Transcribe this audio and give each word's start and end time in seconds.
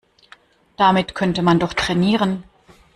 Damit 0.77 1.13
könnte 1.13 1.43
man 1.43 1.59
doch 1.59 1.75
trainieren. 1.75 2.43